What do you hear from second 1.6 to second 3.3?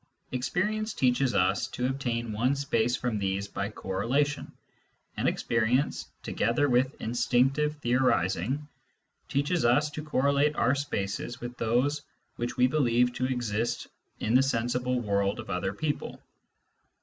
to obtain one space from